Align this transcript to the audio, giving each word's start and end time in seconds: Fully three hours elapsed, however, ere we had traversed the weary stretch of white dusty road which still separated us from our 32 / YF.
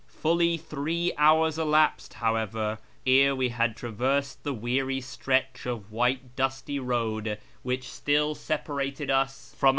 Fully 0.07 0.57
three 0.57 1.13
hours 1.15 1.59
elapsed, 1.59 2.15
however, 2.15 2.79
ere 3.05 3.35
we 3.35 3.49
had 3.49 3.75
traversed 3.77 4.43
the 4.43 4.51
weary 4.51 4.99
stretch 4.99 5.67
of 5.67 5.91
white 5.91 6.35
dusty 6.35 6.79
road 6.79 7.37
which 7.61 7.87
still 7.87 8.33
separated 8.33 9.11
us 9.11 9.53
from 9.59 9.67
our 9.67 9.67
32 9.67 9.67
/ 9.67 9.67
YF. 9.67 9.69